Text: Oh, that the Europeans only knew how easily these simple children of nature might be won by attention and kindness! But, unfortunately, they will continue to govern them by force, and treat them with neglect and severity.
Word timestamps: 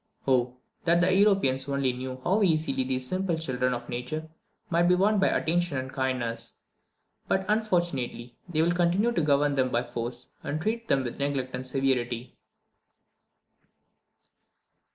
Oh, 0.27 0.57
that 0.85 0.99
the 0.99 1.13
Europeans 1.15 1.69
only 1.69 1.93
knew 1.93 2.19
how 2.23 2.41
easily 2.41 2.83
these 2.83 3.07
simple 3.07 3.37
children 3.37 3.71
of 3.75 3.87
nature 3.87 4.31
might 4.71 4.87
be 4.89 4.95
won 4.95 5.19
by 5.19 5.27
attention 5.27 5.77
and 5.77 5.93
kindness! 5.93 6.57
But, 7.27 7.45
unfortunately, 7.47 8.35
they 8.49 8.63
will 8.63 8.71
continue 8.71 9.11
to 9.11 9.21
govern 9.21 9.53
them 9.53 9.69
by 9.69 9.83
force, 9.83 10.31
and 10.41 10.59
treat 10.59 10.87
them 10.87 11.03
with 11.03 11.19
neglect 11.19 11.53
and 11.53 11.67
severity. 11.67 12.35